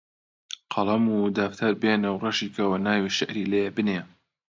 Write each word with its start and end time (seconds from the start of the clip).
قەڵەم 0.73 1.05
و 1.15 1.19
دەفتەر 1.37 1.73
بێنە 1.81 2.09
و 2.11 2.21
ڕەشی 2.23 2.53
کەوە 2.55 2.77
ناوی 2.85 3.13
شیعری 3.17 3.49
لێ 3.51 3.63
بنێ 3.75 3.99